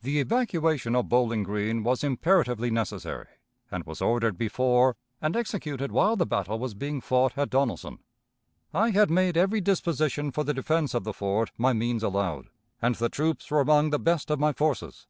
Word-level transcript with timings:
"The 0.00 0.18
evacuation 0.18 0.96
of 0.96 1.10
Bowling 1.10 1.42
Green 1.42 1.82
was 1.84 2.02
imperatively 2.02 2.70
necessary, 2.70 3.26
and 3.70 3.84
was 3.84 4.00
ordered 4.00 4.38
before, 4.38 4.96
and 5.20 5.36
executed 5.36 5.92
while 5.92 6.16
the 6.16 6.24
battle 6.24 6.58
was 6.58 6.72
being 6.72 7.02
fought 7.02 7.36
at 7.36 7.50
Donelson. 7.50 7.98
I 8.72 8.92
had 8.92 9.10
made 9.10 9.36
every 9.36 9.60
disposition 9.60 10.32
for 10.32 10.42
the 10.42 10.54
defense 10.54 10.94
of 10.94 11.04
the 11.04 11.12
fort 11.12 11.52
my 11.58 11.74
means 11.74 12.02
allowed, 12.02 12.46
and 12.80 12.94
the 12.94 13.10
troops 13.10 13.50
were 13.50 13.60
among 13.60 13.90
the 13.90 13.98
best 13.98 14.30
of 14.30 14.40
my 14.40 14.54
forces. 14.54 15.06